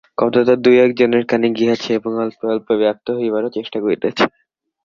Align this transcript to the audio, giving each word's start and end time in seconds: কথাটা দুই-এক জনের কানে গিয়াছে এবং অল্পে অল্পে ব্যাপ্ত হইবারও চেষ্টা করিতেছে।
কথাটা 0.17 0.53
দুই-এক 0.63 0.91
জনের 0.99 1.23
কানে 1.25 1.47
গিয়াছে 1.57 1.89
এবং 1.99 2.11
অল্পে 2.23 2.45
অল্পে 2.53 2.73
ব্যাপ্ত 2.81 3.07
হইবারও 3.17 3.55
চেষ্টা 3.57 3.77
করিতেছে। 3.83 4.23